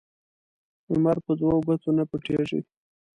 [0.91, 2.59] لمر په دوو گوتو نه پټېږي.